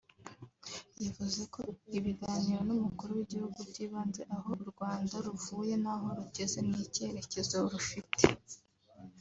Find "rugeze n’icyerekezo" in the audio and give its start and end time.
6.19-7.57